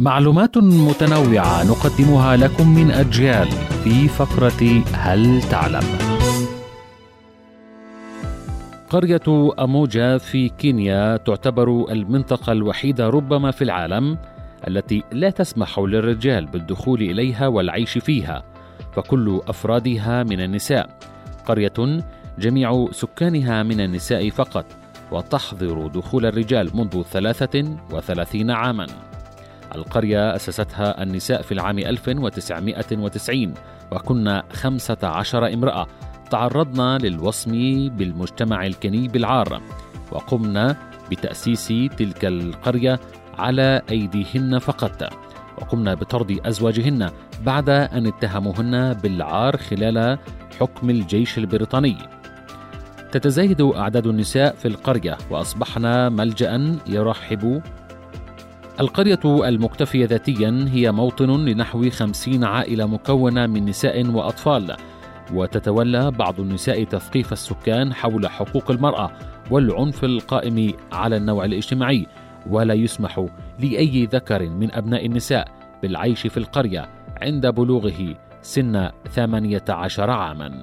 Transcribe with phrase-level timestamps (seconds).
[0.00, 3.48] معلومات متنوعة نقدمها لكم من أجيال
[3.84, 5.82] في فقرة هل تعلم؟
[8.90, 14.18] قرية أموجا في كينيا تعتبر المنطقة الوحيدة ربما في العالم
[14.68, 18.42] التي لا تسمح للرجال بالدخول إليها والعيش فيها،
[18.92, 20.98] فكل أفرادها من النساء.
[21.46, 22.02] قرية
[22.38, 24.66] جميع سكانها من النساء فقط،
[25.12, 28.86] وتحظر دخول الرجال منذ 33 عاماً.
[29.74, 33.54] القرية أسستها النساء في العام 1990
[33.92, 35.86] وكنا 15 امرأة.
[36.30, 37.52] تعرضنا للوصم
[37.88, 39.60] بالمجتمع الكني بالعار
[40.12, 40.76] وقمنا
[41.10, 43.00] بتأسيس تلك القرية
[43.38, 45.12] على أيديهن فقط
[45.58, 47.10] وقمنا بطرد أزواجهن
[47.42, 50.18] بعد أن اتهموهن بالعار خلال
[50.60, 51.96] حكم الجيش البريطاني.
[53.12, 57.62] تتزايد أعداد النساء في القرية وأصبحن ملجأ يرحب
[58.80, 64.76] القرية المكتفية ذاتيا هي موطن لنحو خمسين عائلة مكونة من نساء وأطفال
[65.32, 69.10] وتتولى بعض النساء تثقيف السكان حول حقوق المرأة
[69.50, 72.06] والعنف القائم على النوع الاجتماعي
[72.50, 73.26] ولا يسمح
[73.58, 75.48] لأي ذكر من أبناء النساء
[75.82, 76.88] بالعيش في القرية
[77.22, 80.62] عند بلوغه سن 18 عاماً.